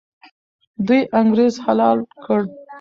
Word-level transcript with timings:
دوی 0.87 1.01
انګریز 1.19 1.55
حلال 1.65 1.99
کړ. 2.23 2.39